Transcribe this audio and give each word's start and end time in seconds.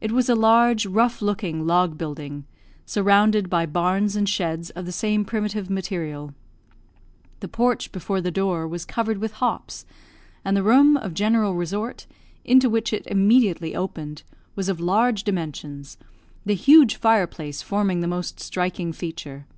It 0.00 0.12
was 0.12 0.28
a 0.28 0.36
large, 0.36 0.86
rough 0.86 1.20
looking, 1.20 1.66
log 1.66 1.98
building, 1.98 2.44
surrounded 2.86 3.50
by 3.50 3.66
barns 3.66 4.14
and 4.14 4.28
sheds 4.28 4.70
of 4.70 4.86
the 4.86 4.92
same 4.92 5.24
primitive 5.24 5.68
material. 5.68 6.32
The 7.40 7.48
porch 7.48 7.90
before 7.90 8.20
the 8.20 8.30
door 8.30 8.68
was 8.68 8.84
covered 8.84 9.18
with 9.18 9.32
hops, 9.32 9.84
and 10.44 10.56
the 10.56 10.62
room 10.62 10.96
of 10.96 11.12
general 11.12 11.56
resort, 11.56 12.06
into 12.44 12.70
which 12.70 12.92
it 12.92 13.04
immediately 13.08 13.74
opened, 13.74 14.22
was 14.54 14.68
of 14.68 14.78
large 14.78 15.24
dimensions, 15.24 15.98
the 16.46 16.54
huge 16.54 16.94
fire 16.94 17.26
place 17.26 17.62
forming 17.62 18.00
the 18.00 18.06
most 18.06 18.38
striking 18.38 18.92
feature. 18.92 19.48